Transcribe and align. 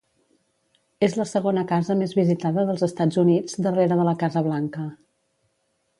És 1.07 1.17
la 1.19 1.25
segona 1.31 1.65
casa 1.73 1.97
més 1.99 2.17
visitada 2.21 2.65
dels 2.71 2.83
Estats 2.89 3.21
Units, 3.27 3.61
darrere 3.67 3.99
de 4.03 4.11
la 4.11 4.19
Casa 4.25 4.47
Blanca. 4.49 4.91